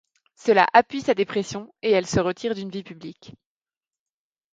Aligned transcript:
Cela 0.35 0.65
appuie 0.73 1.01
sa 1.03 1.13
dépression 1.13 1.71
et 1.83 1.91
elle 1.91 2.07
se 2.07 2.19
retire 2.19 2.55
d'une 2.55 2.71
vie 2.71 2.81
publique. 2.81 3.35